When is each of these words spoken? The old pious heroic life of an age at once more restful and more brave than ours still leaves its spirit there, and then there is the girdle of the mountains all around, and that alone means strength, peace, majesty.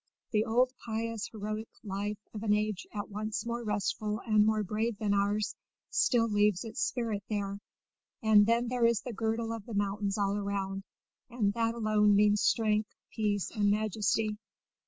The 0.31 0.45
old 0.45 0.73
pious 0.83 1.27
heroic 1.27 1.67
life 1.83 2.17
of 2.33 2.41
an 2.41 2.53
age 2.55 2.87
at 2.91 3.09
once 3.11 3.45
more 3.45 3.63
restful 3.63 4.19
and 4.25 4.43
more 4.47 4.63
brave 4.63 4.97
than 4.97 5.13
ours 5.13 5.55
still 5.91 6.27
leaves 6.27 6.63
its 6.63 6.81
spirit 6.81 7.23
there, 7.29 7.59
and 8.23 8.47
then 8.47 8.67
there 8.67 8.87
is 8.87 9.01
the 9.01 9.13
girdle 9.13 9.53
of 9.53 9.63
the 9.67 9.75
mountains 9.75 10.17
all 10.17 10.35
around, 10.35 10.81
and 11.29 11.53
that 11.53 11.75
alone 11.75 12.15
means 12.15 12.41
strength, 12.41 12.89
peace, 13.11 13.55
majesty. 13.55 14.39